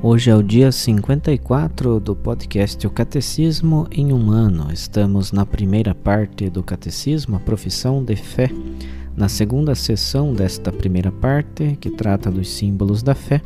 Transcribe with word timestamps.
Hoje 0.00 0.30
é 0.30 0.36
o 0.36 0.44
dia 0.44 0.70
54 0.70 1.98
do 1.98 2.14
podcast 2.14 2.86
O 2.86 2.90
Catecismo 2.90 3.84
em 3.90 4.12
um 4.12 4.30
Ano. 4.30 4.72
Estamos 4.72 5.32
na 5.32 5.44
primeira 5.44 5.92
parte 5.92 6.48
do 6.48 6.62
Catecismo, 6.62 7.34
a 7.34 7.40
profissão 7.40 8.04
de 8.04 8.14
fé. 8.14 8.48
Na 9.16 9.28
segunda 9.28 9.74
sessão 9.74 10.32
desta 10.32 10.70
primeira 10.70 11.10
parte, 11.10 11.76
que 11.80 11.90
trata 11.90 12.30
dos 12.30 12.48
símbolos 12.48 13.02
da 13.02 13.12
fé, 13.12 13.42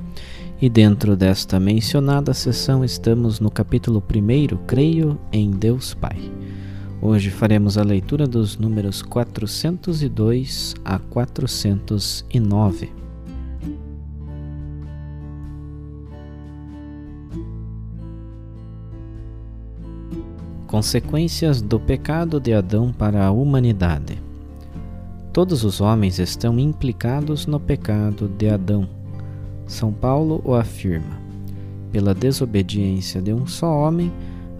e 0.60 0.68
dentro 0.68 1.16
desta 1.16 1.58
mencionada 1.58 2.34
sessão 2.34 2.84
estamos 2.84 3.40
no 3.40 3.50
capítulo 3.50 4.04
1, 4.06 4.58
Creio 4.66 5.18
em 5.32 5.50
Deus 5.50 5.94
Pai. 5.94 6.18
Hoje 7.00 7.30
faremos 7.30 7.78
a 7.78 7.82
leitura 7.82 8.26
dos 8.26 8.58
números 8.58 9.00
402 9.00 10.74
a 10.84 10.98
409. 10.98 13.01
Consequências 20.72 21.60
do 21.60 21.78
pecado 21.78 22.40
de 22.40 22.54
Adão 22.54 22.94
para 22.94 23.26
a 23.26 23.30
humanidade. 23.30 24.18
Todos 25.30 25.64
os 25.64 25.82
homens 25.82 26.18
estão 26.18 26.58
implicados 26.58 27.44
no 27.46 27.60
pecado 27.60 28.26
de 28.26 28.48
Adão. 28.48 28.88
São 29.66 29.92
Paulo 29.92 30.40
o 30.42 30.54
afirma. 30.54 31.20
Pela 31.92 32.14
desobediência 32.14 33.20
de 33.20 33.34
um 33.34 33.46
só 33.46 33.70
homem, 33.70 34.10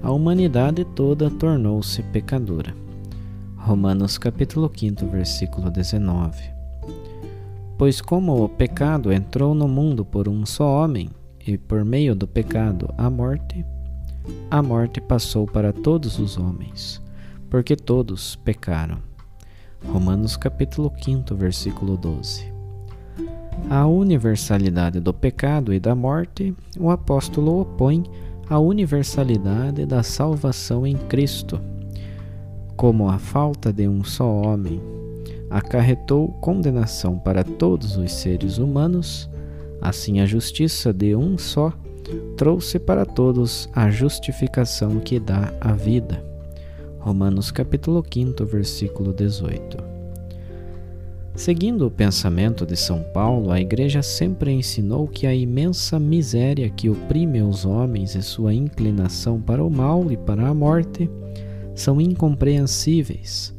a 0.02 0.12
humanidade 0.12 0.84
toda 0.84 1.30
tornou-se 1.30 2.02
pecadora. 2.02 2.74
Romanos 3.56 4.18
capítulo 4.18 4.70
5, 4.70 5.06
versículo 5.06 5.70
19. 5.70 6.42
Pois 7.78 8.02
como 8.02 8.44
o 8.44 8.50
pecado 8.50 9.10
entrou 9.10 9.54
no 9.54 9.66
mundo 9.66 10.04
por 10.04 10.28
um 10.28 10.44
só 10.44 10.84
homem, 10.84 11.08
e 11.46 11.56
por 11.56 11.86
meio 11.86 12.14
do 12.14 12.28
pecado 12.28 12.92
a 12.98 13.08
morte, 13.08 13.64
a 14.50 14.62
morte 14.62 15.00
passou 15.00 15.46
para 15.46 15.72
todos 15.72 16.18
os 16.18 16.36
homens, 16.36 17.00
porque 17.50 17.74
todos 17.74 18.36
pecaram. 18.36 18.98
Romanos 19.86 20.36
capítulo 20.36 20.92
5, 21.02 21.34
versículo 21.34 21.96
12. 21.96 22.52
A 23.68 23.86
universalidade 23.86 25.00
do 25.00 25.12
pecado 25.12 25.72
e 25.72 25.80
da 25.80 25.94
morte, 25.94 26.54
o 26.78 26.90
apóstolo 26.90 27.60
opõe 27.60 28.04
à 28.48 28.58
universalidade 28.58 29.86
da 29.86 30.02
salvação 30.02 30.86
em 30.86 30.96
Cristo. 30.96 31.60
Como 32.76 33.08
a 33.08 33.18
falta 33.18 33.72
de 33.72 33.88
um 33.88 34.04
só 34.04 34.26
homem 34.26 34.80
acarretou 35.50 36.28
condenação 36.40 37.18
para 37.18 37.44
todos 37.44 37.96
os 37.96 38.12
seres 38.12 38.58
humanos, 38.58 39.28
assim 39.80 40.20
a 40.20 40.26
justiça 40.26 40.92
de 40.92 41.14
um 41.14 41.36
só 41.36 41.72
trouxe 42.36 42.78
para 42.78 43.04
todos 43.04 43.68
a 43.74 43.90
justificação 43.90 44.98
que 45.00 45.18
dá 45.18 45.52
a 45.60 45.72
vida. 45.72 46.24
Romanos 46.98 47.50
capítulo 47.50 48.04
5, 48.08 48.44
versículo 48.44 49.12
18. 49.12 49.92
Seguindo 51.34 51.86
o 51.86 51.90
pensamento 51.90 52.66
de 52.66 52.76
São 52.76 53.02
Paulo, 53.14 53.50
a 53.50 53.60
Igreja 53.60 54.02
sempre 54.02 54.52
ensinou 54.52 55.08
que 55.08 55.26
a 55.26 55.34
imensa 55.34 55.98
miséria 55.98 56.68
que 56.68 56.90
oprime 56.90 57.42
os 57.42 57.64
homens 57.64 58.14
e 58.14 58.22
sua 58.22 58.52
inclinação 58.52 59.40
para 59.40 59.64
o 59.64 59.70
mal 59.70 60.12
e 60.12 60.16
para 60.16 60.46
a 60.46 60.54
morte 60.54 61.10
são 61.74 62.00
incompreensíveis, 62.00 63.54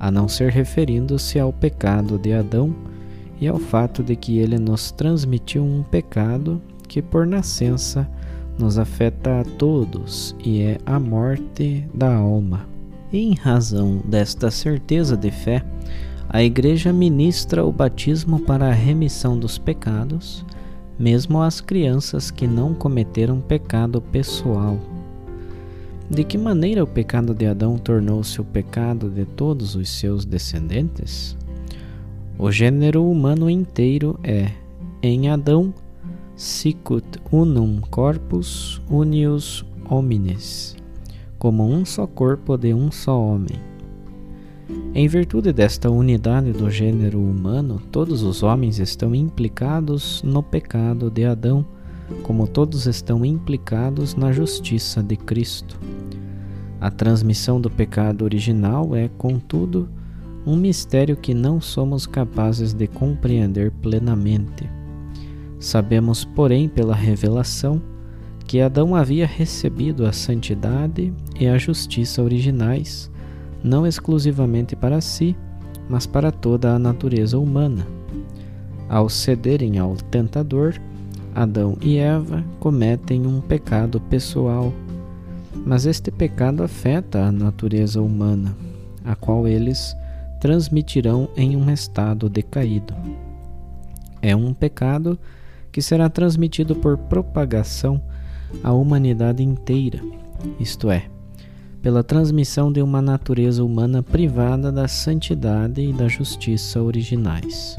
a 0.00 0.10
não 0.10 0.26
ser 0.26 0.50
referindo-se 0.50 1.38
ao 1.38 1.52
pecado 1.52 2.18
de 2.18 2.32
Adão 2.32 2.74
e 3.38 3.46
ao 3.46 3.58
fato 3.58 4.02
de 4.02 4.16
que 4.16 4.38
ele 4.38 4.58
nos 4.58 4.90
transmitiu 4.90 5.62
um 5.62 5.82
pecado 5.82 6.62
que 6.92 7.00
por 7.00 7.26
nascença 7.26 8.06
nos 8.58 8.78
afeta 8.78 9.40
a 9.40 9.44
todos 9.44 10.36
e 10.44 10.60
é 10.60 10.78
a 10.84 11.00
morte 11.00 11.88
da 11.94 12.14
alma. 12.14 12.66
Em 13.10 13.32
razão 13.32 14.02
desta 14.04 14.50
certeza 14.50 15.16
de 15.16 15.30
fé, 15.30 15.64
a 16.28 16.44
Igreja 16.44 16.92
ministra 16.92 17.64
o 17.64 17.72
batismo 17.72 18.40
para 18.40 18.68
a 18.68 18.74
remissão 18.74 19.38
dos 19.38 19.56
pecados, 19.56 20.44
mesmo 20.98 21.40
às 21.40 21.62
crianças 21.62 22.30
que 22.30 22.46
não 22.46 22.74
cometeram 22.74 23.40
pecado 23.40 24.02
pessoal. 24.02 24.78
De 26.10 26.24
que 26.24 26.36
maneira 26.36 26.84
o 26.84 26.86
pecado 26.86 27.32
de 27.32 27.46
Adão 27.46 27.78
tornou-se 27.78 28.38
o 28.38 28.44
pecado 28.44 29.08
de 29.08 29.24
todos 29.24 29.74
os 29.76 29.88
seus 29.88 30.26
descendentes? 30.26 31.38
O 32.38 32.52
gênero 32.52 33.10
humano 33.10 33.48
inteiro 33.48 34.20
é, 34.22 34.50
em 35.02 35.30
Adão, 35.30 35.72
sicut 36.36 37.06
unum 37.30 37.80
corpus 37.90 38.80
unius 38.90 39.64
homines, 39.88 40.76
como 41.38 41.68
um 41.68 41.84
só 41.84 42.06
corpo 42.06 42.56
de 42.56 42.72
um 42.72 42.90
só 42.90 43.20
homem. 43.20 43.60
Em 44.94 45.08
virtude 45.08 45.52
desta 45.52 45.90
unidade 45.90 46.52
do 46.52 46.70
gênero 46.70 47.18
humano, 47.18 47.80
todos 47.90 48.22
os 48.22 48.42
homens 48.42 48.78
estão 48.78 49.14
implicados 49.14 50.22
no 50.22 50.42
pecado 50.42 51.10
de 51.10 51.24
Adão, 51.24 51.64
como 52.22 52.46
todos 52.46 52.86
estão 52.86 53.24
implicados 53.24 54.14
na 54.14 54.32
justiça 54.32 55.02
de 55.02 55.16
Cristo. 55.16 55.78
A 56.80 56.90
transmissão 56.90 57.60
do 57.60 57.70
pecado 57.70 58.22
original 58.22 58.94
é, 58.94 59.08
contudo, 59.08 59.88
um 60.44 60.56
mistério 60.56 61.16
que 61.16 61.32
não 61.32 61.60
somos 61.60 62.06
capazes 62.06 62.72
de 62.74 62.86
compreender 62.86 63.70
plenamente. 63.70 64.68
Sabemos, 65.62 66.24
porém, 66.24 66.68
pela 66.68 66.92
revelação, 66.92 67.80
que 68.48 68.60
Adão 68.60 68.96
havia 68.96 69.24
recebido 69.24 70.04
a 70.04 70.12
santidade 70.12 71.14
e 71.38 71.46
a 71.46 71.56
justiça 71.56 72.20
originais, 72.20 73.08
não 73.62 73.86
exclusivamente 73.86 74.74
para 74.74 75.00
si, 75.00 75.36
mas 75.88 76.04
para 76.04 76.32
toda 76.32 76.74
a 76.74 76.80
natureza 76.80 77.38
humana. 77.38 77.86
Ao 78.88 79.08
cederem 79.08 79.78
ao 79.78 79.94
tentador, 79.94 80.74
Adão 81.32 81.78
e 81.80 81.96
Eva 81.96 82.44
cometem 82.58 83.24
um 83.24 83.40
pecado 83.40 84.00
pessoal, 84.00 84.72
mas 85.64 85.86
este 85.86 86.10
pecado 86.10 86.64
afeta 86.64 87.22
a 87.22 87.30
natureza 87.30 88.02
humana, 88.02 88.56
a 89.04 89.14
qual 89.14 89.46
eles 89.46 89.94
transmitirão 90.40 91.28
em 91.36 91.56
um 91.56 91.70
estado 91.70 92.28
decaído. 92.28 92.94
É 94.20 94.34
um 94.34 94.52
pecado 94.52 95.16
que 95.16 95.41
será 95.80 96.10
transmitido 96.10 96.76
por 96.76 96.98
propagação 96.98 98.02
à 98.62 98.72
humanidade 98.72 99.42
inteira, 99.42 100.00
isto 100.60 100.90
é, 100.90 101.06
pela 101.80 102.04
transmissão 102.04 102.70
de 102.70 102.82
uma 102.82 103.00
natureza 103.00 103.64
humana 103.64 104.02
privada 104.02 104.70
da 104.70 104.86
santidade 104.86 105.80
e 105.80 105.92
da 105.92 106.08
justiça 106.08 106.82
originais. 106.82 107.78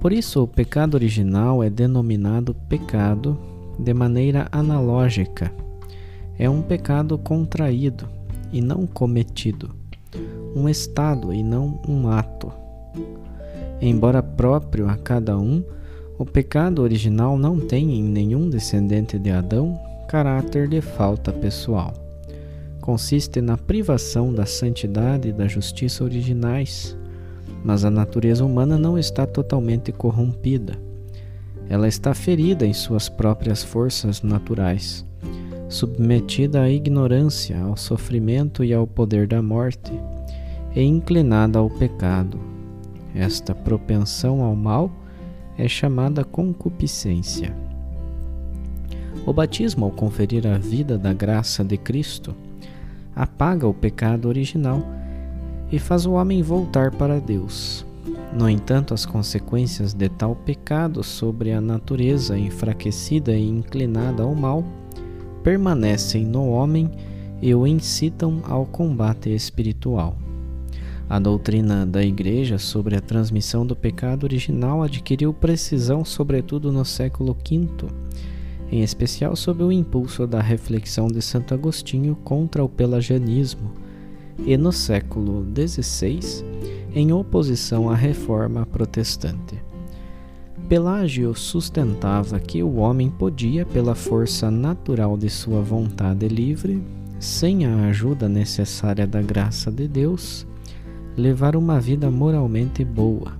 Por 0.00 0.12
isso, 0.12 0.42
o 0.42 0.48
pecado 0.48 0.94
original 0.94 1.62
é 1.62 1.68
denominado 1.68 2.54
pecado 2.68 3.38
de 3.78 3.92
maneira 3.92 4.48
analógica. 4.50 5.52
É 6.38 6.48
um 6.48 6.62
pecado 6.62 7.16
contraído 7.18 8.08
e 8.52 8.60
não 8.60 8.86
cometido, 8.86 9.74
um 10.54 10.68
estado 10.68 11.32
e 11.32 11.42
não 11.42 11.80
um 11.88 12.08
ato. 12.08 12.52
Embora 13.80 14.22
próprio 14.22 14.88
a 14.88 14.96
cada 14.96 15.36
um, 15.38 15.62
O 16.18 16.24
pecado 16.24 16.80
original 16.80 17.36
não 17.36 17.60
tem 17.60 17.98
em 17.98 18.02
nenhum 18.02 18.48
descendente 18.48 19.18
de 19.18 19.30
Adão 19.30 19.78
caráter 20.08 20.66
de 20.66 20.80
falta 20.80 21.30
pessoal. 21.30 21.92
Consiste 22.80 23.42
na 23.42 23.58
privação 23.58 24.32
da 24.32 24.46
santidade 24.46 25.28
e 25.28 25.32
da 25.32 25.46
justiça 25.46 26.04
originais, 26.04 26.96
mas 27.62 27.84
a 27.84 27.90
natureza 27.90 28.44
humana 28.46 28.78
não 28.78 28.96
está 28.96 29.26
totalmente 29.26 29.92
corrompida. 29.92 30.78
Ela 31.68 31.86
está 31.86 32.14
ferida 32.14 32.64
em 32.64 32.72
suas 32.72 33.10
próprias 33.10 33.62
forças 33.62 34.22
naturais, 34.22 35.04
submetida 35.68 36.62
à 36.62 36.70
ignorância, 36.70 37.60
ao 37.60 37.76
sofrimento 37.76 38.64
e 38.64 38.72
ao 38.72 38.86
poder 38.86 39.26
da 39.26 39.42
morte, 39.42 39.92
e 40.74 40.80
inclinada 40.80 41.58
ao 41.58 41.68
pecado. 41.68 42.38
Esta 43.14 43.54
propensão 43.54 44.42
ao 44.42 44.54
mal 44.54 44.90
é 45.58 45.68
chamada 45.68 46.24
concupiscência. 46.24 47.54
O 49.26 49.32
batismo, 49.32 49.86
ao 49.86 49.90
conferir 49.90 50.46
a 50.46 50.58
vida 50.58 50.96
da 50.96 51.12
graça 51.12 51.64
de 51.64 51.76
Cristo, 51.76 52.34
apaga 53.14 53.66
o 53.66 53.74
pecado 53.74 54.28
original 54.28 54.82
e 55.72 55.78
faz 55.78 56.06
o 56.06 56.12
homem 56.12 56.42
voltar 56.42 56.92
para 56.92 57.20
Deus. 57.20 57.84
No 58.32 58.48
entanto, 58.48 58.92
as 58.92 59.06
consequências 59.06 59.94
de 59.94 60.08
tal 60.08 60.36
pecado 60.36 61.02
sobre 61.02 61.52
a 61.52 61.60
natureza 61.60 62.38
enfraquecida 62.38 63.36
e 63.36 63.48
inclinada 63.48 64.22
ao 64.22 64.34
mal 64.34 64.64
permanecem 65.42 66.24
no 66.24 66.48
homem 66.50 66.90
e 67.40 67.54
o 67.54 67.66
incitam 67.66 68.42
ao 68.44 68.66
combate 68.66 69.30
espiritual. 69.30 70.16
A 71.08 71.20
doutrina 71.20 71.86
da 71.86 72.02
Igreja 72.02 72.58
sobre 72.58 72.96
a 72.96 73.00
transmissão 73.00 73.64
do 73.64 73.76
pecado 73.76 74.24
original 74.24 74.82
adquiriu 74.82 75.32
precisão, 75.32 76.04
sobretudo 76.04 76.72
no 76.72 76.84
século 76.84 77.32
V, 77.48 77.68
em 78.72 78.82
especial 78.82 79.36
sob 79.36 79.62
o 79.62 79.70
impulso 79.70 80.26
da 80.26 80.40
reflexão 80.40 81.06
de 81.06 81.22
Santo 81.22 81.54
Agostinho 81.54 82.16
contra 82.24 82.64
o 82.64 82.68
pelagianismo, 82.68 83.70
e 84.44 84.56
no 84.56 84.72
século 84.72 85.46
XVI, 85.54 86.44
em 86.92 87.12
oposição 87.12 87.88
à 87.88 87.94
reforma 87.94 88.66
protestante. 88.66 89.62
Pelágio 90.68 91.32
sustentava 91.36 92.40
que 92.40 92.64
o 92.64 92.76
homem 92.78 93.08
podia, 93.08 93.64
pela 93.64 93.94
força 93.94 94.50
natural 94.50 95.16
de 95.16 95.30
sua 95.30 95.62
vontade 95.62 96.26
livre, 96.26 96.82
sem 97.20 97.64
a 97.64 97.86
ajuda 97.86 98.28
necessária 98.28 99.06
da 99.06 99.22
graça 99.22 99.70
de 99.70 99.86
Deus, 99.86 100.44
levar 101.16 101.56
uma 101.56 101.80
vida 101.80 102.10
moralmente 102.10 102.84
boa. 102.84 103.32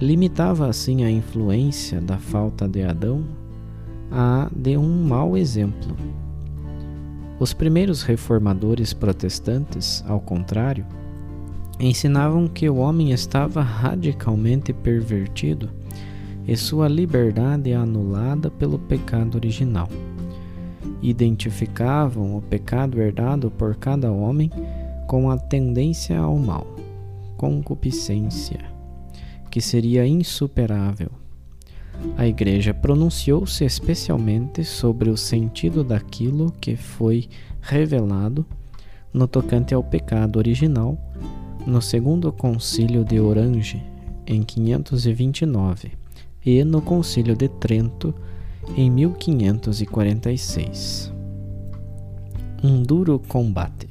Limitava 0.00 0.68
assim 0.68 1.04
a 1.04 1.10
influência 1.10 2.00
da 2.00 2.18
falta 2.18 2.68
de 2.68 2.82
Adão 2.82 3.24
a 4.10 4.48
de 4.54 4.76
um 4.76 5.04
mau 5.04 5.36
exemplo. 5.36 5.96
Os 7.38 7.52
primeiros 7.52 8.02
reformadores 8.02 8.92
protestantes, 8.92 10.04
ao 10.06 10.20
contrário, 10.20 10.86
ensinavam 11.78 12.48
que 12.48 12.68
o 12.68 12.76
homem 12.76 13.10
estava 13.10 13.62
radicalmente 13.62 14.72
pervertido 14.72 15.68
e 16.46 16.56
sua 16.56 16.88
liberdade 16.88 17.72
anulada 17.72 18.50
pelo 18.50 18.78
pecado 18.78 19.34
original. 19.34 19.88
Identificavam 21.02 22.36
o 22.36 22.42
pecado 22.42 23.00
herdado 23.00 23.50
por 23.50 23.74
cada 23.74 24.10
homem 24.10 24.50
com 25.06 25.30
a 25.30 25.38
tendência 25.38 26.18
ao 26.18 26.36
mal, 26.36 26.66
concupiscência, 27.36 28.60
que 29.50 29.60
seria 29.60 30.06
insuperável. 30.06 31.10
A 32.16 32.26
Igreja 32.26 32.74
pronunciou-se 32.74 33.64
especialmente 33.64 34.64
sobre 34.64 35.08
o 35.08 35.16
sentido 35.16 35.82
daquilo 35.82 36.52
que 36.60 36.76
foi 36.76 37.28
revelado 37.60 38.44
no 39.12 39.26
tocante 39.26 39.74
ao 39.74 39.82
pecado 39.82 40.36
original 40.36 40.98
no 41.66 41.82
segundo 41.82 42.32
concílio 42.32 43.04
de 43.04 43.18
Orange, 43.18 43.82
em 44.24 44.40
529, 44.42 45.90
e 46.44 46.62
no 46.62 46.80
concílio 46.80 47.34
de 47.34 47.48
Trento, 47.48 48.14
em 48.76 48.88
1546. 48.88 51.12
Um 52.62 52.80
duro 52.82 53.18
combate. 53.18 53.88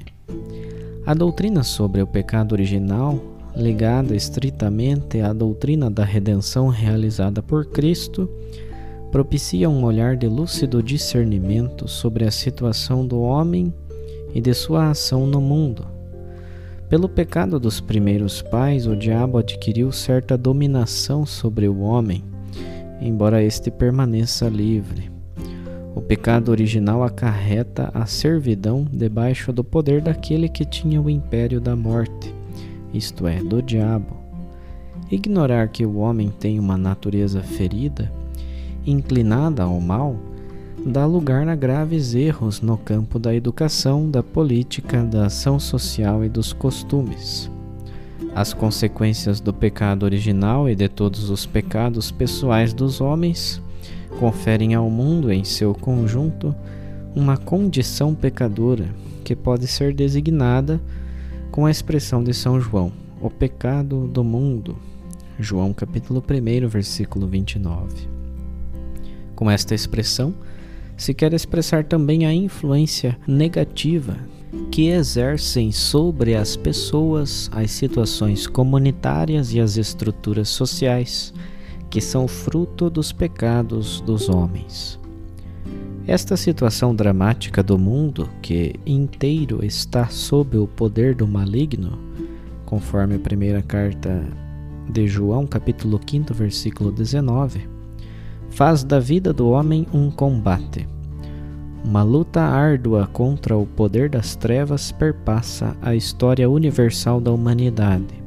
A 1.06 1.14
doutrina 1.14 1.62
sobre 1.62 2.02
o 2.02 2.08
pecado 2.08 2.54
original, 2.54 3.22
ligada 3.56 4.16
estritamente 4.16 5.22
à 5.22 5.32
doutrina 5.32 5.90
da 5.90 6.04
redenção 6.04 6.68
realizada 6.68 7.44
por 7.44 7.68
Cristo, 7.68 8.28
propicia 9.12 9.70
um 9.70 9.84
olhar 9.84 10.18
de 10.18 10.28
lúcido 10.28 10.82
discernimento 10.82 11.88
sobre 11.88 12.26
a 12.26 12.32
situação 12.32 13.06
do 13.06 13.22
homem 13.22 13.72
e 14.34 14.42
de 14.42 14.52
sua 14.56 14.90
ação 14.90 15.28
no 15.28 15.40
mundo. 15.40 15.86
Pelo 16.90 17.08
pecado 17.08 17.60
dos 17.60 17.80
primeiros 17.80 18.42
pais, 18.42 18.88
o 18.88 18.96
diabo 18.96 19.38
adquiriu 19.38 19.92
certa 19.92 20.36
dominação 20.36 21.24
sobre 21.24 21.68
o 21.68 21.82
homem, 21.82 22.24
embora 23.00 23.44
este 23.44 23.70
permaneça 23.70 24.50
livre. 24.50 25.15
O 25.96 26.02
pecado 26.02 26.50
original 26.50 27.04
acarreta 27.04 27.90
a 27.94 28.06
servidão 28.06 28.86
debaixo 28.92 29.54
do 29.54 29.64
poder 29.64 30.02
daquele 30.02 30.50
que 30.50 30.66
tinha 30.66 31.02
o 31.02 31.10
império 31.10 31.62
da 31.62 31.74
morte, 31.74 32.36
isto 32.94 33.26
é, 33.26 33.42
do 33.42 33.62
diabo. 33.62 34.18
Ignorar 35.10 35.70
que 35.70 35.86
o 35.86 35.96
homem 36.00 36.30
tem 36.38 36.60
uma 36.60 36.76
natureza 36.76 37.42
ferida, 37.42 38.12
inclinada 38.86 39.64
ao 39.64 39.80
mal, 39.80 40.18
dá 40.86 41.06
lugar 41.06 41.48
a 41.48 41.56
graves 41.56 42.14
erros 42.14 42.60
no 42.60 42.78
campo 42.78 43.18
da 43.18 43.34
educação, 43.34 44.12
da 44.12 44.22
política, 44.22 45.02
da 45.02 45.28
ação 45.28 45.58
social 45.58 46.26
e 46.26 46.30
dos 46.30 46.52
costumes. 46.52 47.50
As 48.36 48.54
consequências 48.54 49.40
do 49.40 49.54
pecado 49.54 50.04
original 50.04 50.68
e 50.68 50.76
de 50.76 50.90
todos 50.90 51.30
os 51.30 51.46
pecados 51.46 52.12
pessoais 52.12 52.74
dos 52.74 53.00
homens 53.00 53.64
conferem 54.20 54.74
ao 54.74 54.90
mundo 54.90 55.32
em 55.32 55.44
seu 55.44 55.74
conjunto 55.74 56.56
uma 57.16 57.38
condição 57.38 58.14
pecadora 58.14 58.88
que 59.24 59.36
pode 59.36 59.68
ser 59.68 59.94
designada 59.94 60.82
com 61.52 61.66
a 61.66 61.72
expressão 61.72 62.24
de 62.24 62.34
São 62.34 62.60
João, 62.60 62.92
o 63.22 63.30
pecado 63.30 64.08
do 64.08 64.24
mundo. 64.24 64.78
João 65.40 65.74
capítulo 65.74 66.24
1, 66.30 66.68
versículo 66.68 67.28
29. 67.28 68.08
Com 69.36 69.50
esta 69.52 69.76
expressão, 69.76 70.34
se 70.96 71.14
quer 71.14 71.34
expressar 71.34 71.84
também 71.84 72.26
a 72.26 72.34
influência 72.34 73.18
negativa 73.28 74.18
que 74.72 74.88
exercem 74.88 75.72
sobre 75.72 76.36
as 76.36 76.56
pessoas, 76.56 77.50
as 77.54 77.72
situações 77.72 78.48
comunitárias 78.48 79.54
e 79.54 79.60
as 79.60 79.76
estruturas 79.76 80.48
sociais 80.48 81.34
que 81.96 82.02
são 82.02 82.28
fruto 82.28 82.90
dos 82.90 83.14
pecados 83.14 84.02
dos 84.02 84.28
homens. 84.28 85.00
Esta 86.06 86.36
situação 86.36 86.94
dramática 86.94 87.64
do 87.64 87.78
mundo, 87.78 88.30
que 88.42 88.76
inteiro 88.86 89.64
está 89.64 90.10
sob 90.10 90.58
o 90.58 90.68
poder 90.68 91.16
do 91.16 91.26
maligno, 91.26 91.98
conforme 92.66 93.16
a 93.16 93.20
primeira 93.20 93.62
carta 93.62 94.28
de 94.90 95.08
João, 95.08 95.48
capítulo 95.48 95.98
5, 96.06 96.34
versículo 96.34 96.92
19, 96.92 97.66
faz 98.50 98.84
da 98.84 99.00
vida 99.00 99.32
do 99.32 99.52
homem 99.52 99.88
um 99.94 100.12
combate. 100.12 100.86
Uma 101.82 102.04
luta 102.04 102.42
árdua 102.42 103.08
contra 103.08 103.56
o 103.56 103.66
poder 103.66 104.10
das 104.10 104.36
trevas 104.36 104.92
perpassa 104.92 105.78
a 105.82 105.96
história 105.96 106.50
universal 106.50 107.22
da 107.22 107.32
humanidade. 107.32 108.22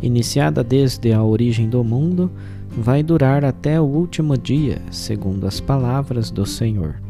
Iniciada 0.00 0.62
desde 0.62 1.12
a 1.12 1.20
origem 1.20 1.68
do 1.68 1.82
mundo, 1.82 2.30
vai 2.76 3.02
durar 3.02 3.44
até 3.44 3.80
o 3.80 3.84
último 3.84 4.36
dia, 4.36 4.80
segundo 4.90 5.46
as 5.46 5.60
palavras 5.60 6.30
do 6.30 6.46
Senhor. 6.46 7.00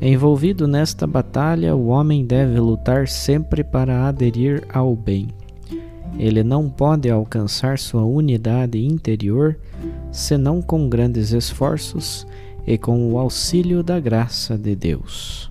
Envolvido 0.00 0.66
nesta 0.66 1.06
batalha, 1.06 1.76
o 1.76 1.88
homem 1.88 2.24
deve 2.24 2.58
lutar 2.58 3.06
sempre 3.06 3.62
para 3.62 4.08
aderir 4.08 4.64
ao 4.72 4.96
bem. 4.96 5.28
Ele 6.18 6.42
não 6.42 6.68
pode 6.68 7.08
alcançar 7.08 7.78
sua 7.78 8.04
unidade 8.04 8.78
interior 8.78 9.56
senão 10.10 10.60
com 10.60 10.88
grandes 10.88 11.32
esforços 11.32 12.26
e 12.66 12.76
com 12.76 13.12
o 13.12 13.18
auxílio 13.18 13.82
da 13.82 14.00
graça 14.00 14.58
de 14.58 14.74
Deus. 14.74 15.50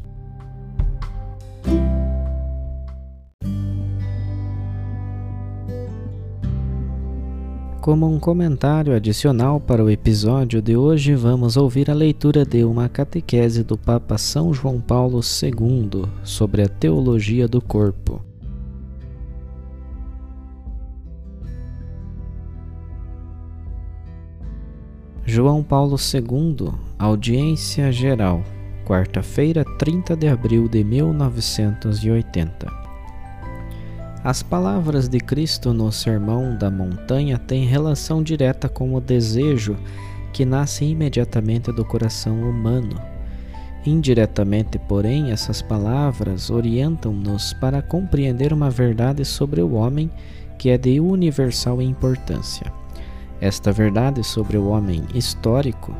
Como 7.89 8.07
um 8.07 8.19
comentário 8.19 8.95
adicional 8.95 9.59
para 9.59 9.83
o 9.83 9.89
episódio 9.89 10.61
de 10.61 10.77
hoje, 10.77 11.15
vamos 11.15 11.57
ouvir 11.57 11.89
a 11.89 11.93
leitura 11.95 12.45
de 12.45 12.63
uma 12.63 12.87
catequese 12.87 13.63
do 13.63 13.75
Papa 13.75 14.15
São 14.15 14.53
João 14.53 14.79
Paulo 14.79 15.21
II 15.21 16.03
sobre 16.23 16.61
a 16.61 16.69
teologia 16.69 17.47
do 17.47 17.59
corpo. 17.59 18.23
João 25.25 25.63
Paulo 25.63 25.95
II, 25.95 26.71
Audiência 26.99 27.91
Geral, 27.91 28.43
quarta-feira, 28.85 29.65
30 29.79 30.15
de 30.15 30.27
abril 30.27 30.67
de 30.67 30.83
1980. 30.83 32.88
As 34.21 34.43
palavras 34.43 35.07
de 35.07 35.17
Cristo 35.17 35.73
no 35.73 35.91
Sermão 35.93 36.53
da 36.53 36.69
Montanha 36.69 37.37
têm 37.37 37.65
relação 37.65 38.21
direta 38.21 38.67
com 38.67 38.93
o 38.93 38.99
desejo 38.99 39.77
que 40.33 40.43
nasce 40.43 40.83
imediatamente 40.83 41.71
do 41.71 41.85
coração 41.85 42.37
humano. 42.41 42.99
Indiretamente, 43.85 44.77
porém, 44.77 45.31
essas 45.31 45.61
palavras 45.61 46.49
orientam-nos 46.49 47.53
para 47.53 47.81
compreender 47.81 48.51
uma 48.51 48.69
verdade 48.69 49.23
sobre 49.23 49.61
o 49.61 49.73
homem 49.75 50.11
que 50.57 50.69
é 50.69 50.77
de 50.77 50.99
universal 50.99 51.81
importância. 51.81 52.71
Esta 53.39 53.71
verdade 53.71 54.21
sobre 54.21 54.57
o 54.57 54.67
homem 54.67 55.05
histórico, 55.15 55.95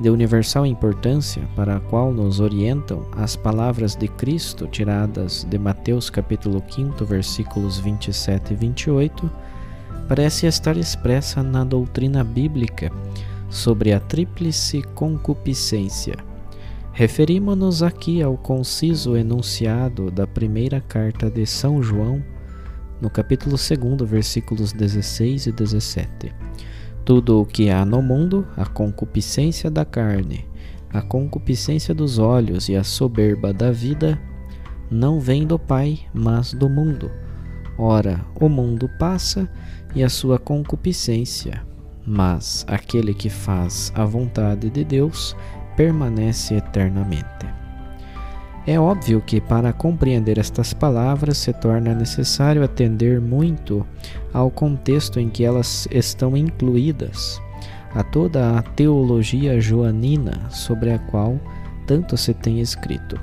de 0.00 0.08
universal 0.10 0.64
importância, 0.64 1.42
para 1.56 1.76
a 1.76 1.80
qual 1.80 2.12
nos 2.12 2.38
orientam 2.38 3.04
as 3.12 3.34
palavras 3.34 3.96
de 3.96 4.06
Cristo 4.06 4.66
tiradas 4.68 5.44
de 5.44 5.58
Mateus 5.58 6.08
capítulo 6.08 6.62
5, 6.68 7.04
versículos 7.04 7.78
27 7.78 8.52
e 8.52 8.56
28, 8.56 9.30
parece 10.06 10.46
estar 10.46 10.76
expressa 10.76 11.42
na 11.42 11.64
doutrina 11.64 12.22
bíblica 12.22 12.92
sobre 13.50 13.92
a 13.92 13.98
tríplice 13.98 14.82
concupiscência. 14.94 16.16
Referimos-nos 16.92 17.82
aqui 17.82 18.22
ao 18.22 18.36
conciso 18.36 19.16
enunciado 19.16 20.10
da 20.10 20.26
primeira 20.26 20.80
carta 20.80 21.28
de 21.30 21.44
São 21.44 21.82
João, 21.82 22.22
no 23.00 23.10
capítulo 23.10 23.56
2, 23.56 24.08
versículos 24.08 24.72
16 24.72 25.46
e 25.46 25.52
17 25.52 26.34
tudo 27.08 27.40
o 27.40 27.46
que 27.46 27.70
há 27.70 27.86
no 27.86 28.02
mundo, 28.02 28.46
a 28.54 28.66
concupiscência 28.66 29.70
da 29.70 29.82
carne, 29.82 30.44
a 30.92 31.00
concupiscência 31.00 31.94
dos 31.94 32.18
olhos 32.18 32.68
e 32.68 32.76
a 32.76 32.84
soberba 32.84 33.50
da 33.50 33.72
vida, 33.72 34.20
não 34.90 35.18
vem 35.18 35.46
do 35.46 35.58
Pai, 35.58 36.00
mas 36.12 36.52
do 36.52 36.68
mundo. 36.68 37.10
Ora, 37.78 38.20
o 38.38 38.46
mundo 38.46 38.90
passa 38.98 39.50
e 39.94 40.04
a 40.04 40.10
sua 40.10 40.38
concupiscência, 40.38 41.64
mas 42.06 42.66
aquele 42.68 43.14
que 43.14 43.30
faz 43.30 43.90
a 43.94 44.04
vontade 44.04 44.68
de 44.68 44.84
Deus 44.84 45.34
permanece 45.78 46.56
eternamente. 46.56 47.57
É 48.68 48.78
óbvio 48.78 49.22
que 49.22 49.40
para 49.40 49.72
compreender 49.72 50.36
estas 50.36 50.74
palavras 50.74 51.38
se 51.38 51.54
torna 51.54 51.94
necessário 51.94 52.62
atender 52.62 53.18
muito 53.18 53.82
ao 54.30 54.50
contexto 54.50 55.18
em 55.18 55.30
que 55.30 55.42
elas 55.42 55.88
estão 55.90 56.36
incluídas, 56.36 57.40
a 57.94 58.02
toda 58.02 58.58
a 58.58 58.60
teologia 58.60 59.58
joanina 59.58 60.50
sobre 60.50 60.92
a 60.92 60.98
qual 60.98 61.40
tanto 61.86 62.14
se 62.18 62.34
tem 62.34 62.60
escrito. 62.60 63.18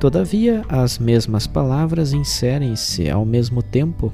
Todavia, 0.00 0.64
as 0.68 0.98
mesmas 0.98 1.46
palavras 1.46 2.12
inserem-se 2.12 3.08
ao 3.08 3.24
mesmo 3.24 3.62
tempo 3.62 4.12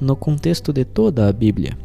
no 0.00 0.16
contexto 0.16 0.72
de 0.72 0.84
toda 0.84 1.28
a 1.28 1.32
Bíblia. 1.32 1.78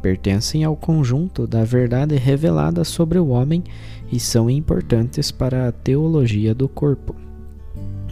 Pertencem 0.00 0.64
ao 0.64 0.74
conjunto 0.74 1.46
da 1.46 1.64
verdade 1.64 2.16
revelada 2.16 2.82
sobre 2.82 3.18
o 3.18 3.28
homem 3.28 3.62
e 4.10 4.18
são 4.18 4.48
importantes 4.48 5.30
para 5.30 5.68
a 5.68 5.72
teologia 5.72 6.54
do 6.54 6.66
corpo 6.66 7.14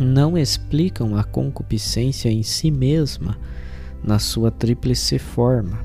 não 0.00 0.37
explicam 0.37 1.16
a 1.16 1.23
concupiscência 1.23 2.30
em 2.30 2.42
si 2.42 2.71
mesma 2.71 3.38
na 4.02 4.19
sua 4.19 4.50
tríplice 4.50 5.19
forma, 5.19 5.85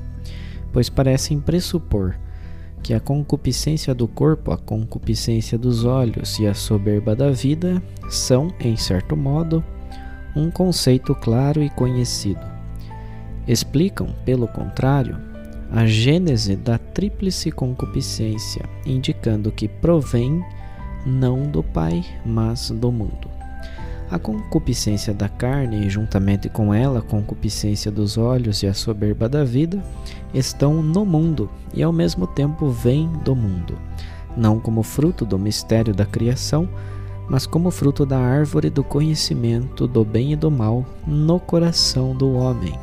pois 0.72 0.88
parecem 0.88 1.38
pressupor 1.38 2.16
que 2.82 2.94
a 2.94 3.00
concupiscência 3.00 3.94
do 3.94 4.06
corpo, 4.06 4.52
a 4.52 4.56
concupiscência 4.56 5.58
dos 5.58 5.84
olhos 5.84 6.38
e 6.38 6.46
a 6.46 6.54
soberba 6.54 7.16
da 7.16 7.30
vida 7.30 7.82
são, 8.08 8.52
em 8.60 8.76
certo 8.76 9.16
modo, 9.16 9.62
um 10.36 10.50
conceito 10.50 11.14
claro 11.14 11.62
e 11.62 11.70
conhecido. 11.70 12.46
Explicam, 13.46 14.08
pelo 14.24 14.46
contrário, 14.46 15.18
a 15.70 15.84
gênese 15.84 16.54
da 16.54 16.78
tríplice 16.78 17.50
concupiscência, 17.50 18.64
indicando 18.84 19.50
que 19.50 19.66
provém 19.66 20.44
não 21.04 21.42
do 21.42 21.62
Pai, 21.62 22.04
mas 22.24 22.70
do 22.70 22.92
mundo. 22.92 23.35
A 24.08 24.18
concupiscência 24.18 25.12
da 25.12 25.28
carne, 25.28 25.90
juntamente 25.90 26.48
com 26.48 26.72
ela 26.72 27.00
a 27.00 27.02
concupiscência 27.02 27.90
dos 27.90 28.16
olhos 28.16 28.62
e 28.62 28.66
a 28.66 28.74
soberba 28.74 29.28
da 29.28 29.42
vida, 29.42 29.82
estão 30.32 30.80
no 30.82 31.04
mundo 31.04 31.50
e 31.74 31.82
ao 31.82 31.92
mesmo 31.92 32.26
tempo 32.26 32.68
vêm 32.68 33.10
do 33.24 33.34
mundo, 33.34 33.76
não 34.36 34.60
como 34.60 34.82
fruto 34.84 35.24
do 35.24 35.38
mistério 35.38 35.92
da 35.92 36.06
criação, 36.06 36.68
mas 37.28 37.46
como 37.46 37.70
fruto 37.72 38.06
da 38.06 38.18
árvore 38.18 38.70
do 38.70 38.84
conhecimento 38.84 39.88
do 39.88 40.04
bem 40.04 40.32
e 40.32 40.36
do 40.36 40.50
mal 40.50 40.86
no 41.04 41.40
coração 41.40 42.14
do 42.14 42.32
homem. 42.32 42.78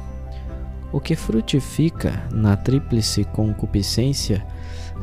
O 0.91 0.99
que 0.99 1.15
frutifica 1.15 2.27
na 2.31 2.57
tríplice 2.57 3.23
concupiscência 3.23 4.45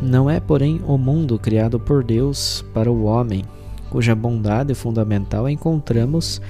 não 0.01 0.31
é, 0.31 0.39
porém, 0.39 0.81
o 0.87 0.97
mundo 0.97 1.39
criado 1.39 1.81
por 1.81 2.05
Deus 2.05 2.65
para 2.73 2.91
o 2.91 3.05
homem, 3.05 3.45
cuja 3.91 4.15
bondade 4.15 4.73
fundamental 4.73 5.49
encontramos 5.49 6.41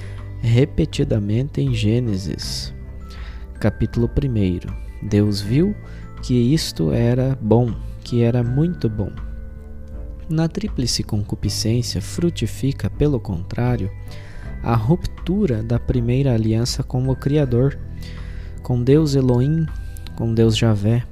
repetidamente 0.42 1.60
em 1.60 1.74
Gênesis, 1.74 2.72
capítulo 3.58 4.08
1. 4.08 5.08
Deus 5.08 5.40
viu 5.40 5.74
que 6.22 6.34
isto 6.34 6.92
era 6.92 7.36
bom, 7.40 7.74
que 8.04 8.22
era 8.22 8.42
muito 8.44 8.88
bom. 8.88 9.10
Na 10.28 10.46
tríplice 10.48 11.02
concupiscência 11.02 12.00
frutifica, 12.00 12.90
pelo 12.90 13.18
contrário, 13.18 13.90
a 14.62 14.74
ruptura 14.74 15.62
da 15.62 15.78
primeira 15.78 16.34
aliança 16.34 16.82
com 16.82 17.08
o 17.08 17.16
Criador, 17.16 17.78
com 18.62 18.82
Deus 18.82 19.14
Elohim, 19.14 19.66
com 20.14 20.32
Deus 20.34 20.56
Javé. 20.56 21.04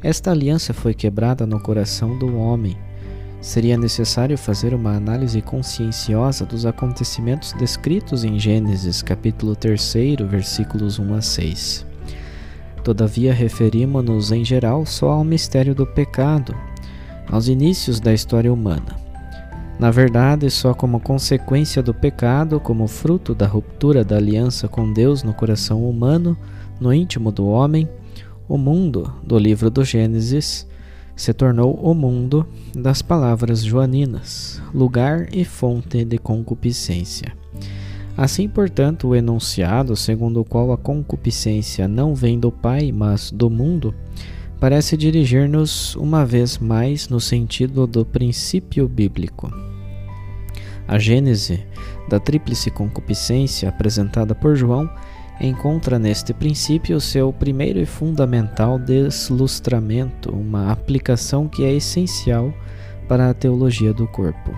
Esta 0.00 0.30
aliança 0.30 0.72
foi 0.72 0.94
quebrada 0.94 1.44
no 1.44 1.60
coração 1.60 2.16
do 2.16 2.38
homem 2.38 2.76
seria 3.40 3.76
necessário 3.76 4.36
fazer 4.36 4.74
uma 4.74 4.94
análise 4.94 5.40
conscienciosa 5.40 6.44
dos 6.44 6.66
acontecimentos 6.66 7.52
descritos 7.54 8.22
em 8.22 8.38
Gênesis 8.38 9.00
capítulo 9.02 9.56
3, 9.56 9.94
versículos 10.28 10.98
1 10.98 11.14
a 11.14 11.22
6. 11.22 11.86
Todavia, 12.84 13.32
referimos-nos 13.32 14.32
em 14.32 14.44
geral 14.44 14.84
só 14.84 15.12
ao 15.12 15.24
mistério 15.24 15.74
do 15.74 15.86
pecado, 15.86 16.54
aos 17.30 17.48
inícios 17.48 18.00
da 18.00 18.12
história 18.12 18.52
humana. 18.52 18.96
Na 19.78 19.90
verdade, 19.90 20.50
só 20.50 20.74
como 20.74 21.00
consequência 21.00 21.82
do 21.82 21.94
pecado, 21.94 22.60
como 22.60 22.86
fruto 22.86 23.34
da 23.34 23.46
ruptura 23.46 24.04
da 24.04 24.16
aliança 24.16 24.68
com 24.68 24.92
Deus 24.92 25.22
no 25.22 25.32
coração 25.32 25.88
humano, 25.88 26.36
no 26.78 26.92
íntimo 26.92 27.32
do 27.32 27.46
homem, 27.46 27.88
o 28.46 28.58
mundo, 28.58 29.14
do 29.22 29.38
livro 29.38 29.70
do 29.70 29.82
Gênesis, 29.82 30.66
se 31.14 31.32
tornou 31.32 31.74
o 31.74 31.94
mundo 31.94 32.46
das 32.74 33.02
palavras 33.02 33.62
joaninas, 33.62 34.62
lugar 34.72 35.28
e 35.32 35.44
fonte 35.44 36.04
de 36.04 36.18
concupiscência. 36.18 37.32
Assim, 38.16 38.48
portanto, 38.48 39.08
o 39.08 39.16
enunciado 39.16 39.96
segundo 39.96 40.40
o 40.40 40.44
qual 40.44 40.72
a 40.72 40.78
concupiscência 40.78 41.88
não 41.88 42.14
vem 42.14 42.38
do 42.38 42.52
Pai, 42.52 42.92
mas 42.92 43.30
do 43.30 43.48
mundo, 43.48 43.94
parece 44.58 44.96
dirigir-nos 44.96 45.96
uma 45.96 46.26
vez 46.26 46.58
mais 46.58 47.08
no 47.08 47.20
sentido 47.20 47.86
do 47.86 48.04
princípio 48.04 48.86
bíblico. 48.86 49.50
A 50.86 50.98
gênese 50.98 51.64
da 52.08 52.18
tríplice 52.18 52.70
concupiscência 52.70 53.68
apresentada 53.68 54.34
por 54.34 54.56
João 54.56 54.90
encontra 55.40 55.98
neste 55.98 56.34
princípio 56.34 57.00
seu 57.00 57.32
primeiro 57.32 57.78
e 57.78 57.86
fundamental 57.86 58.78
deslustramento, 58.78 60.30
uma 60.30 60.70
aplicação 60.70 61.48
que 61.48 61.64
é 61.64 61.72
essencial 61.72 62.52
para 63.08 63.30
a 63.30 63.34
teologia 63.34 63.92
do 63.92 64.06
corpo. 64.06 64.54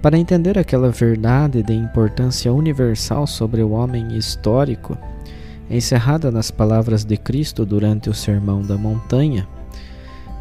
Para 0.00 0.16
entender 0.16 0.58
aquela 0.58 0.90
verdade 0.90 1.62
de 1.62 1.74
importância 1.74 2.52
universal 2.52 3.26
sobre 3.26 3.62
o 3.62 3.72
homem 3.72 4.16
histórico, 4.16 4.96
encerrada 5.68 6.30
nas 6.30 6.50
palavras 6.50 7.04
de 7.04 7.16
Cristo 7.16 7.66
durante 7.66 8.08
o 8.08 8.14
Sermão 8.14 8.62
da 8.62 8.78
Montanha, 8.78 9.46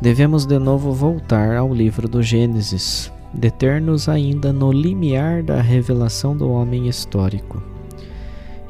devemos 0.01 0.45
de 0.45 0.57
novo 0.59 0.93
voltar 0.93 1.57
ao 1.57 1.73
livro 1.73 2.07
do 2.07 2.23
Gênesis, 2.23 3.11
deter-nos 3.33 4.07
ainda 4.07 4.53
no 4.53 4.71
limiar 4.71 5.43
da 5.43 5.61
revelação 5.61 6.37
do 6.37 6.49
homem 6.49 6.87
histórico. 6.87 7.61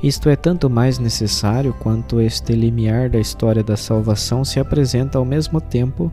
Isto 0.02 0.30
é 0.30 0.36
tanto 0.36 0.70
mais 0.70 0.98
necessário 0.98 1.74
quanto 1.74 2.22
este 2.22 2.54
limiar 2.54 3.10
da 3.10 3.20
história 3.20 3.62
da 3.64 3.76
salvação 3.76 4.46
se 4.46 4.60
apresenta 4.60 5.18
ao 5.18 5.26
mesmo 5.26 5.60
tempo 5.60 6.12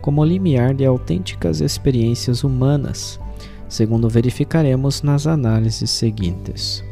como 0.00 0.24
limiar 0.24 0.74
de 0.74 0.86
autênticas 0.86 1.60
experiências 1.60 2.42
humanas, 2.42 3.20
segundo 3.68 4.08
verificaremos 4.08 5.02
nas 5.02 5.26
análises 5.26 5.90
seguintes. 5.90 6.82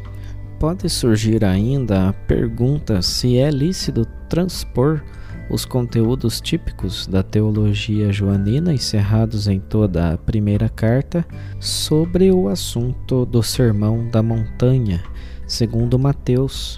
Pode 0.59 0.87
surgir 0.89 1.43
ainda 1.43 2.09
a 2.09 2.13
pergunta 2.13 3.01
se 3.01 3.37
é 3.37 3.49
lícito 3.49 4.05
transpor 4.29 5.01
os 5.49 5.65
conteúdos 5.65 6.41
típicos 6.41 7.07
da 7.07 7.23
teologia 7.23 8.11
joanina 8.11 8.73
encerrados 8.73 9.47
em 9.47 9.59
toda 9.59 10.13
a 10.13 10.17
primeira 10.17 10.67
carta 10.67 11.25
sobre 11.59 12.31
o 12.31 12.49
assunto 12.49 13.25
do 13.25 13.41
Sermão 13.41 14.09
da 14.09 14.21
Montanha, 14.21 15.01
segundo 15.47 15.97
Mateus, 15.97 16.77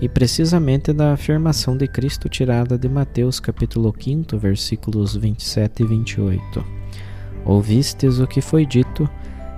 e 0.00 0.08
precisamente 0.08 0.92
da 0.92 1.12
afirmação 1.12 1.76
de 1.76 1.86
Cristo 1.86 2.28
tirada 2.28 2.78
de 2.78 2.88
Mateus 2.88 3.38
capítulo 3.38 3.94
5, 3.96 4.38
versículos 4.38 5.14
27 5.14 5.82
e 5.82 5.86
28. 5.86 6.64
Ouvistes 7.44 8.18
o 8.18 8.26
que 8.26 8.40
foi 8.40 8.64
dito: 8.64 9.08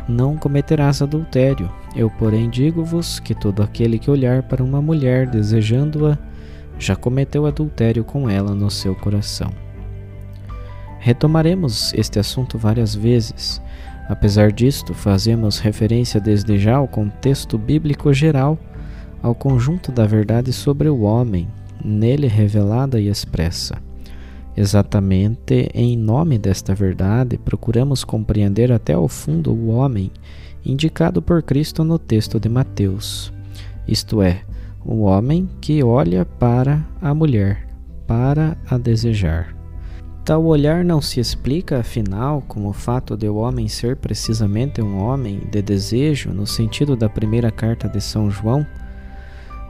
não 0.08 0.36
cometerás 0.36 1.00
adultério. 1.00 1.70
Eu, 1.94 2.10
porém, 2.10 2.50
digo-vos 2.50 3.20
que 3.20 3.34
todo 3.34 3.62
aquele 3.62 3.98
que 3.98 4.10
olhar 4.10 4.42
para 4.42 4.64
uma 4.64 4.82
mulher 4.82 5.28
desejando-a 5.28 6.18
já 6.78 6.96
cometeu 6.96 7.46
adultério 7.46 8.02
com 8.02 8.28
ela 8.28 8.54
no 8.54 8.70
seu 8.70 8.96
coração. 8.96 9.52
Retomaremos 10.98 11.92
este 11.94 12.18
assunto 12.18 12.58
várias 12.58 12.94
vezes. 12.94 13.60
Apesar 14.08 14.52
disto, 14.52 14.94
fazemos 14.94 15.58
referência 15.58 16.20
desde 16.20 16.58
já 16.58 16.76
ao 16.76 16.88
contexto 16.88 17.56
bíblico 17.56 18.12
geral, 18.12 18.58
ao 19.22 19.34
conjunto 19.34 19.92
da 19.92 20.06
verdade 20.06 20.52
sobre 20.52 20.88
o 20.88 21.02
homem, 21.02 21.48
nele 21.84 22.26
revelada 22.26 23.00
e 23.00 23.08
expressa. 23.08 23.76
Exatamente 24.56 25.70
em 25.72 25.96
nome 25.96 26.38
desta 26.38 26.74
verdade, 26.74 27.38
procuramos 27.38 28.04
compreender 28.04 28.70
até 28.70 28.92
ao 28.92 29.08
fundo 29.08 29.52
o 29.52 29.68
homem 29.68 30.10
indicado 30.64 31.22
por 31.22 31.42
Cristo 31.42 31.82
no 31.82 31.98
texto 31.98 32.38
de 32.38 32.48
Mateus, 32.48 33.32
isto 33.86 34.22
é, 34.22 34.42
o 34.84 35.02
homem 35.02 35.48
que 35.60 35.82
olha 35.82 36.24
para 36.24 36.84
a 37.00 37.14
mulher, 37.14 37.66
para 38.06 38.56
a 38.68 38.76
desejar. 38.76 39.61
Tal 40.24 40.44
olhar 40.44 40.84
não 40.84 41.00
se 41.00 41.18
explica, 41.18 41.80
afinal, 41.80 42.44
como 42.46 42.68
o 42.68 42.72
fato 42.72 43.16
de 43.16 43.28
o 43.28 43.36
homem 43.36 43.66
ser 43.66 43.96
precisamente 43.96 44.80
um 44.80 45.02
homem 45.02 45.40
de 45.50 45.60
desejo, 45.60 46.30
no 46.30 46.46
sentido 46.46 46.94
da 46.94 47.08
primeira 47.08 47.50
carta 47.50 47.88
de 47.88 48.00
São 48.00 48.30
João, 48.30 48.64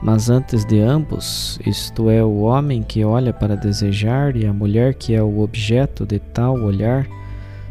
mas 0.02 0.28
antes 0.28 0.66
de 0.66 0.78
ambos, 0.80 1.58
isto 1.64 2.10
é, 2.10 2.22
o 2.22 2.40
homem 2.40 2.82
que 2.82 3.02
olha 3.02 3.32
para 3.32 3.56
desejar 3.56 4.36
e 4.36 4.44
a 4.44 4.52
mulher 4.52 4.94
que 4.94 5.14
é 5.14 5.22
o 5.22 5.40
objeto 5.40 6.04
de 6.04 6.18
tal 6.18 6.60
olhar, 6.60 7.06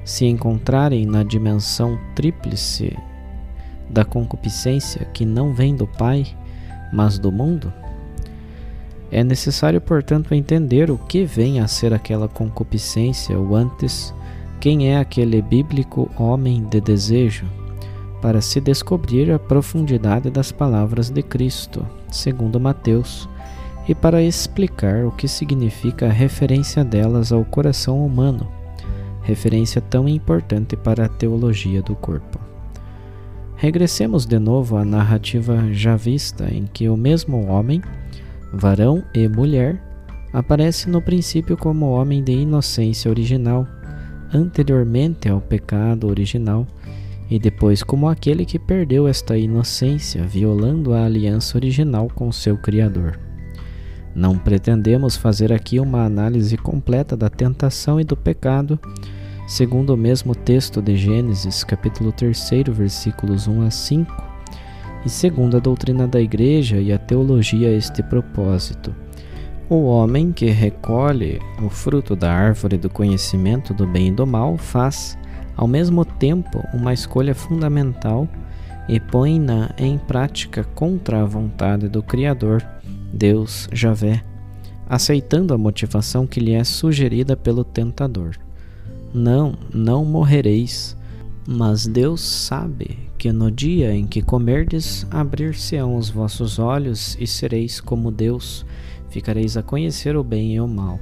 se 0.04 0.26
encontrarem 0.26 1.06
na 1.06 1.22
dimensão 1.22 2.00
tríplice 2.16 2.98
da 3.90 4.04
concupiscência 4.04 5.06
que 5.14 5.24
não 5.24 5.54
vem 5.54 5.76
do 5.76 5.86
Pai, 5.86 6.26
mas 6.92 7.20
do 7.20 7.32
mundo? 7.32 7.72
É 9.12 9.24
necessário, 9.24 9.82
portanto, 9.82 10.34
entender 10.34 10.90
o 10.90 10.98
que 10.98 11.26
vem 11.26 11.60
a 11.60 11.68
ser 11.68 11.94
aquela 11.94 12.30
concupiscência, 12.30 13.38
ou 13.38 13.56
antes, 13.56 14.14
quem 14.60 14.90
é 14.90 14.98
aquele 14.98 15.42
bíblico 15.42 16.10
homem 16.18 16.64
de 16.64 16.80
desejo, 16.80 17.46
para 18.22 18.40
se 18.40 18.62
descobrir 18.62 19.32
a 19.32 19.40
profundidade 19.40 20.30
das 20.30 20.52
palavras 20.52 21.10
de 21.10 21.22
Cristo, 21.22 21.86
segundo 22.10 22.60
Mateus, 22.60 23.28
e 23.88 23.94
para 23.94 24.24
explicar 24.24 25.04
o 25.06 25.12
que 25.12 25.28
significa 25.28 26.06
a 26.06 26.12
referência 26.12 26.86
delas 26.86 27.32
ao 27.32 27.44
coração 27.44 28.06
humano, 28.06 28.48
referência 29.24 29.82
tão 29.82 30.08
importante 30.08 30.78
para 30.78 31.06
a 31.06 31.10
teologia 31.10 31.82
do 31.82 31.96
corpo. 31.96 32.40
Regressemos 33.56 34.26
de 34.26 34.40
novo 34.40 34.78
à 34.78 34.86
narrativa 34.86 35.68
já 35.72 35.96
vista, 35.96 36.48
em 36.52 36.66
que 36.72 36.88
o 36.88 36.96
mesmo 36.96 37.48
homem, 37.48 37.82
varão 38.54 39.04
e 39.14 39.28
mulher, 39.28 39.82
aparece 40.34 40.90
no 40.90 41.02
princípio 41.02 41.58
como 41.58 41.92
homem 41.92 42.24
de 42.24 42.32
inocência 42.32 43.10
original, 43.10 43.68
anteriormente 44.34 45.30
ao 45.30 45.42
pecado 45.42 46.08
original, 46.08 46.66
e 47.30 47.40
depois 47.40 47.82
como 47.82 48.10
aquele 48.10 48.46
que 48.46 48.60
perdeu 48.60 49.08
esta 49.08 49.38
inocência, 49.38 50.24
violando 50.24 50.94
a 50.94 51.06
aliança 51.06 51.58
original 51.58 52.10
com 52.14 52.32
seu 52.32 52.58
Criador. 52.58 53.18
Não 54.14 54.38
pretendemos 54.38 55.16
fazer 55.16 55.54
aqui 55.54 55.80
uma 55.80 56.04
análise 56.04 56.58
completa 56.58 57.16
da 57.16 57.30
tentação 57.30 58.00
e 58.00 58.04
do 58.04 58.18
pecado 58.18 58.78
segundo 59.52 59.94
o 59.94 59.98
mesmo 59.98 60.34
texto 60.34 60.82
de 60.82 60.96
Gênesis, 60.96 61.62
capítulo 61.62 62.14
3, 62.14 62.40
versículos 62.70 63.48
1 63.48 63.64
a 63.64 63.70
5, 63.70 64.31
e 65.06 65.10
segundo 65.10 65.58
a 65.58 65.60
doutrina 65.60 66.08
da 66.08 66.22
Igreja 66.22 66.78
e 66.78 66.92
a 66.92 66.98
teologia 66.98 67.70
a 67.70 67.74
este 67.74 68.04
propósito. 68.04 68.94
O 69.70 69.86
homem 69.86 70.32
que 70.32 70.48
recolhe 70.48 71.40
o 71.64 71.70
fruto 71.70 72.16
da 72.16 72.32
árvore 72.32 72.78
do 72.78 72.90
conhecimento 72.90 73.74
do 73.74 73.88
bem 73.88 74.10
e 74.10 74.12
do 74.12 74.28
mal 74.28 74.58
faz, 74.58 75.18
ao 75.56 75.68
mesmo 75.68 76.04
tempo, 76.04 76.62
uma 76.74 76.94
escolha 76.94 77.34
fundamental 77.34 78.28
e 78.90 79.00
põe-na 79.00 79.74
em 79.78 79.98
prática 79.98 80.66
contra 80.76 81.22
a 81.22 81.26
vontade 81.26 81.88
do 81.88 82.04
Criador, 82.04 82.62
Deus 83.14 83.70
Javé, 83.72 84.22
aceitando 84.90 85.54
a 85.54 85.58
motivação 85.58 86.28
que 86.28 86.42
lhe 86.42 86.52
é 86.52 86.64
sugerida 86.66 87.38
pelo 87.38 87.64
tentador. 87.64 88.36
Não, 89.14 89.54
não 89.74 90.04
morrereis. 90.04 90.98
Mas 91.54 91.86
Deus 91.86 92.22
sabe 92.22 92.98
que 93.18 93.30
no 93.30 93.52
dia 93.52 93.94
em 93.94 94.08
que 94.08 94.22
comerdes, 94.22 95.06
abrir-se-ão 95.12 95.98
os 95.98 96.10
vossos 96.10 96.60
olhos 96.60 97.18
e 97.20 97.28
sereis 97.28 97.82
como 97.82 98.10
Deus, 98.10 98.66
ficareis 99.10 99.58
a 99.58 99.62
conhecer 99.62 100.16
o 100.16 100.24
bem 100.24 100.56
e 100.56 100.62
o 100.62 100.68
mal. 100.68 100.98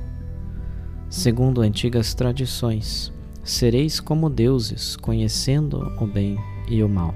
Segundo 1.07 1.61
antigas 1.61 2.15
tradições, 2.15 3.13
sereis 3.43 3.99
como 3.99 4.27
deuses, 4.27 4.95
conhecendo 4.95 5.93
o 6.01 6.07
bem 6.07 6.35
e 6.67 6.81
o 6.81 6.89
mal. 6.89 7.13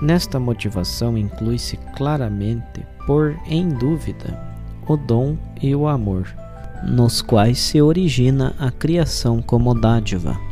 Nesta 0.00 0.40
motivação 0.40 1.16
inclui-se 1.16 1.76
claramente 1.96 2.84
pôr 3.06 3.38
em 3.46 3.68
dúvida 3.68 4.36
o 4.88 4.96
dom 4.96 5.38
e 5.62 5.76
o 5.76 5.86
amor 5.86 6.26
nos 6.82 7.22
quais 7.22 7.60
se 7.60 7.80
origina 7.80 8.56
a 8.58 8.68
criação 8.68 9.40
como 9.40 9.72
dádiva. 9.72 10.51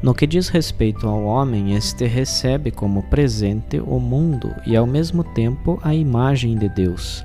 No 0.00 0.14
que 0.14 0.26
diz 0.26 0.48
respeito 0.48 1.08
ao 1.08 1.24
homem, 1.24 1.74
este 1.74 2.06
recebe 2.06 2.70
como 2.70 3.02
presente 3.04 3.80
o 3.80 3.98
mundo 3.98 4.54
e 4.64 4.76
ao 4.76 4.86
mesmo 4.86 5.24
tempo 5.24 5.78
a 5.82 5.92
imagem 5.92 6.56
de 6.56 6.68
Deus, 6.68 7.24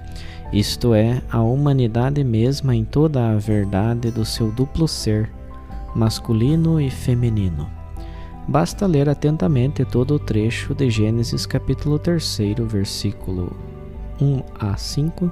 isto 0.51 0.93
é, 0.93 1.21
a 1.31 1.41
humanidade 1.41 2.23
mesma 2.23 2.75
em 2.75 2.83
toda 2.83 3.31
a 3.31 3.35
verdade 3.35 4.09
do 4.09 4.25
seu 4.25 4.51
duplo 4.51 4.87
ser, 4.87 5.31
masculino 5.95 6.81
e 6.81 6.89
feminino. 6.89 7.69
Basta 8.47 8.85
ler 8.87 9.07
atentamente 9.07 9.85
todo 9.85 10.15
o 10.15 10.19
trecho 10.19 10.73
de 10.73 10.89
Gênesis 10.89 11.45
capítulo 11.45 11.97
3, 11.97 12.39
versículo 12.67 13.55
1 14.19 14.41
a 14.59 14.75
5 14.75 15.31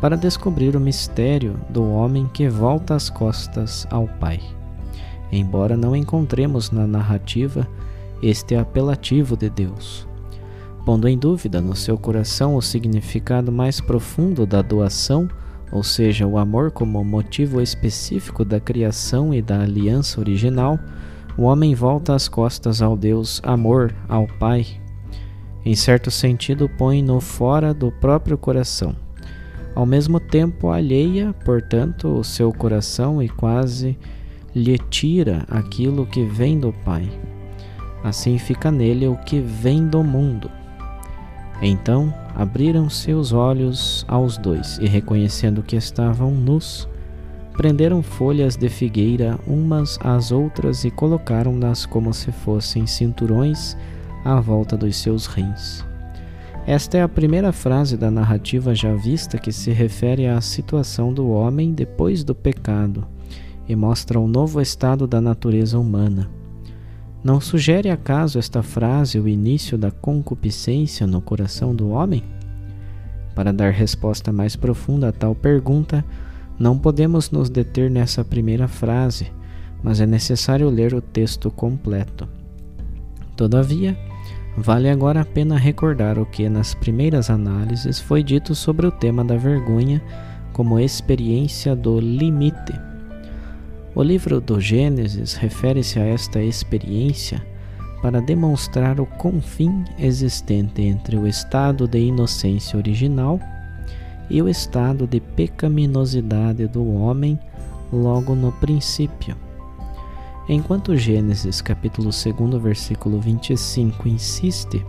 para 0.00 0.16
descobrir 0.16 0.76
o 0.76 0.80
mistério 0.80 1.58
do 1.70 1.88
homem 1.88 2.28
que 2.32 2.48
volta 2.48 2.94
as 2.94 3.08
costas 3.08 3.86
ao 3.90 4.06
Pai. 4.06 4.40
Embora 5.32 5.76
não 5.76 5.96
encontremos 5.96 6.70
na 6.70 6.86
narrativa 6.86 7.66
este 8.22 8.54
apelativo 8.54 9.34
de 9.34 9.48
Deus, 9.48 10.06
pondo 10.84 11.08
em 11.08 11.16
dúvida 11.16 11.60
no 11.60 11.74
seu 11.74 11.96
coração 11.96 12.54
o 12.54 12.60
significado 12.60 13.50
mais 13.50 13.80
profundo 13.80 14.44
da 14.44 14.60
doação, 14.60 15.26
ou 15.72 15.82
seja, 15.82 16.26
o 16.26 16.36
amor 16.36 16.70
como 16.70 17.02
motivo 17.02 17.60
específico 17.60 18.44
da 18.44 18.60
criação 18.60 19.32
e 19.32 19.40
da 19.40 19.62
aliança 19.62 20.20
original, 20.20 20.78
o 21.36 21.44
homem 21.44 21.74
volta 21.74 22.14
as 22.14 22.28
costas 22.28 22.82
ao 22.82 22.94
Deus 22.94 23.40
amor, 23.42 23.94
ao 24.06 24.26
Pai. 24.38 24.66
Em 25.64 25.74
certo 25.74 26.10
sentido, 26.10 26.68
põe-no 26.68 27.18
fora 27.20 27.72
do 27.72 27.90
próprio 27.90 28.36
coração 28.36 28.94
ao 29.74 29.86
mesmo 29.86 30.20
tempo 30.20 30.68
alheia, 30.68 31.34
portanto, 31.44 32.18
o 32.18 32.24
seu 32.24 32.52
coração 32.52 33.22
e 33.22 33.28
quase 33.28 33.98
lhe 34.54 34.76
tira 34.78 35.44
aquilo 35.48 36.06
que 36.06 36.24
vem 36.24 36.58
do 36.58 36.72
Pai. 36.84 37.08
Assim 38.04 38.38
fica 38.38 38.70
nele 38.70 39.06
o 39.06 39.16
que 39.16 39.40
vem 39.40 39.86
do 39.86 40.02
mundo. 40.02 40.50
Então 41.60 42.12
abriram 42.34 42.90
seus 42.90 43.32
olhos 43.32 44.04
aos 44.08 44.36
dois 44.36 44.78
e, 44.78 44.86
reconhecendo 44.86 45.62
que 45.62 45.76
estavam 45.76 46.32
nus, 46.32 46.88
prenderam 47.56 48.02
folhas 48.02 48.56
de 48.56 48.68
figueira 48.68 49.38
umas 49.46 49.98
às 50.02 50.32
outras 50.32 50.84
e 50.84 50.90
colocaram-nas 50.90 51.86
como 51.86 52.12
se 52.12 52.32
fossem 52.32 52.86
cinturões 52.86 53.76
à 54.24 54.40
volta 54.40 54.76
dos 54.76 54.96
seus 54.96 55.26
rins. 55.26 55.84
Esta 56.66 56.98
é 56.98 57.02
a 57.02 57.08
primeira 57.08 57.52
frase 57.52 57.96
da 57.96 58.10
narrativa 58.10 58.74
já 58.74 58.94
vista 58.94 59.38
que 59.38 59.52
se 59.52 59.70
refere 59.70 60.26
à 60.26 60.40
situação 60.40 61.12
do 61.12 61.30
homem 61.30 61.72
depois 61.72 62.22
do 62.22 62.34
pecado 62.34 63.06
e 63.68 63.76
mostra 63.76 64.18
o 64.18 64.26
novo 64.26 64.60
estado 64.60 65.06
da 65.06 65.20
natureza 65.20 65.78
humana. 65.78 66.28
Não 67.22 67.40
sugere 67.40 67.88
acaso 67.88 68.38
esta 68.38 68.62
frase 68.62 69.18
o 69.18 69.28
início 69.28 69.78
da 69.78 69.90
concupiscência 69.90 71.06
no 71.06 71.20
coração 71.20 71.74
do 71.74 71.90
homem? 71.90 72.24
Para 73.34 73.52
dar 73.52 73.70
resposta 73.70 74.32
mais 74.32 74.56
profunda 74.56 75.08
a 75.08 75.12
tal 75.12 75.34
pergunta, 75.34 76.04
Não 76.58 76.78
podemos 76.78 77.30
nos 77.30 77.50
deter 77.50 77.90
nessa 77.90 78.24
primeira 78.24 78.68
frase, 78.68 79.32
mas 79.82 80.00
é 80.00 80.06
necessário 80.06 80.68
ler 80.68 80.94
o 80.94 81.00
texto 81.00 81.50
completo. 81.50 82.28
Todavia, 83.36 83.98
vale 84.56 84.88
agora 84.88 85.22
a 85.22 85.24
pena 85.24 85.56
recordar 85.56 86.18
o 86.18 86.26
que 86.26 86.48
nas 86.48 86.74
primeiras 86.74 87.30
análises 87.30 87.98
foi 87.98 88.22
dito 88.22 88.54
sobre 88.54 88.86
o 88.86 88.92
tema 88.92 89.24
da 89.24 89.36
vergonha 89.36 90.00
como 90.52 90.78
experiência 90.78 91.74
do 91.74 91.98
limite. 91.98 92.91
O 93.94 94.02
livro 94.02 94.40
do 94.40 94.58
Gênesis 94.58 95.34
refere-se 95.34 95.98
a 95.98 96.02
esta 96.02 96.42
experiência 96.42 97.44
para 98.00 98.22
demonstrar 98.22 98.98
o 98.98 99.04
confim 99.04 99.84
existente 99.98 100.80
entre 100.80 101.16
o 101.18 101.26
estado 101.26 101.86
de 101.86 101.98
inocência 101.98 102.78
original 102.78 103.38
e 104.30 104.40
o 104.40 104.48
estado 104.48 105.06
de 105.06 105.20
pecaminosidade 105.20 106.66
do 106.68 106.90
homem 106.90 107.38
logo 107.92 108.34
no 108.34 108.50
princípio. 108.50 109.36
Enquanto 110.48 110.96
Gênesis 110.96 111.60
capítulo 111.60 112.08
2 112.08 112.62
versículo 112.62 113.20
25 113.20 114.08
insiste 114.08 114.82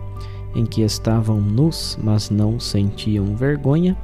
em 0.54 0.64
que 0.64 0.80
estavam 0.80 1.42
nus, 1.42 1.98
mas 2.02 2.30
não 2.30 2.58
sentiam 2.58 3.36
vergonha, 3.36 3.94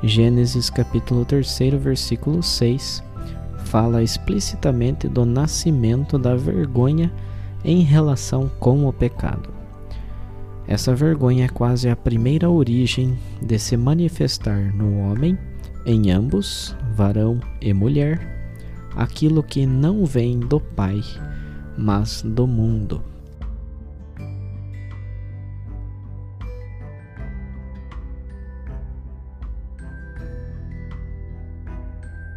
Gênesis 0.00 0.70
capítulo 0.70 1.24
3 1.24 1.58
versículo 1.80 2.40
6 2.40 3.02
fala 3.74 4.04
explicitamente 4.04 5.08
do 5.08 5.26
nascimento 5.26 6.16
da 6.16 6.36
vergonha 6.36 7.12
em 7.64 7.80
relação 7.80 8.48
com 8.60 8.86
o 8.86 8.92
pecado. 8.92 9.52
Essa 10.68 10.94
vergonha 10.94 11.46
é 11.46 11.48
quase 11.48 11.88
a 11.88 11.96
primeira 11.96 12.48
origem 12.48 13.18
de 13.42 13.58
se 13.58 13.76
manifestar 13.76 14.72
no 14.76 15.00
homem, 15.00 15.36
em 15.84 16.12
ambos, 16.12 16.76
varão 16.94 17.40
e 17.60 17.74
mulher, 17.74 18.54
aquilo 18.94 19.42
que 19.42 19.66
não 19.66 20.06
vem 20.06 20.38
do 20.38 20.60
Pai, 20.60 21.02
mas 21.76 22.22
do 22.22 22.46
mundo. 22.46 23.02